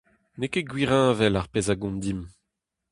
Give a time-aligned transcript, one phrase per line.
[0.37, 2.23] N'eo ket gwirheñvel ar pezh a gont dimp.